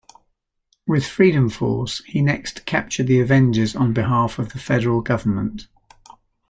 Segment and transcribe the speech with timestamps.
[0.87, 5.67] With Freedom Force, he next captured the Avengers on behalf of the federal government.